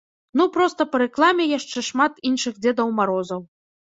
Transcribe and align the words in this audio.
Ну, 0.39 0.43
проста 0.53 0.85
па 0.93 1.01
рэкламе 1.01 1.45
яшчэ 1.57 1.83
шмат 1.89 2.13
іншых 2.31 2.57
дзедаў 2.65 2.87
марозаў. 3.01 3.45